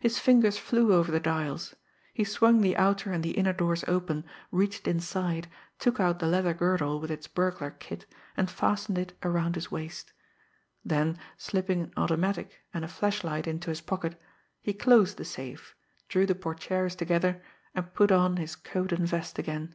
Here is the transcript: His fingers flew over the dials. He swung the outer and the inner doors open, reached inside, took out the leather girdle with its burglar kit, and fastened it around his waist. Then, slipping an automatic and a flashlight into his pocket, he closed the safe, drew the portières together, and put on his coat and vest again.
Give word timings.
His 0.00 0.18
fingers 0.18 0.58
flew 0.58 0.92
over 0.92 1.10
the 1.10 1.18
dials. 1.18 1.74
He 2.12 2.24
swung 2.24 2.60
the 2.60 2.76
outer 2.76 3.10
and 3.10 3.24
the 3.24 3.30
inner 3.38 3.54
doors 3.54 3.82
open, 3.88 4.26
reached 4.50 4.86
inside, 4.86 5.48
took 5.78 5.98
out 5.98 6.18
the 6.18 6.26
leather 6.26 6.52
girdle 6.52 7.00
with 7.00 7.10
its 7.10 7.26
burglar 7.26 7.70
kit, 7.70 8.04
and 8.36 8.50
fastened 8.50 8.98
it 8.98 9.16
around 9.22 9.54
his 9.54 9.70
waist. 9.70 10.12
Then, 10.84 11.16
slipping 11.38 11.80
an 11.80 11.92
automatic 11.96 12.60
and 12.74 12.84
a 12.84 12.88
flashlight 12.88 13.46
into 13.46 13.70
his 13.70 13.80
pocket, 13.80 14.20
he 14.60 14.74
closed 14.74 15.16
the 15.16 15.24
safe, 15.24 15.74
drew 16.06 16.26
the 16.26 16.34
portières 16.34 16.94
together, 16.94 17.40
and 17.74 17.94
put 17.94 18.12
on 18.12 18.36
his 18.36 18.54
coat 18.56 18.92
and 18.92 19.08
vest 19.08 19.38
again. 19.38 19.74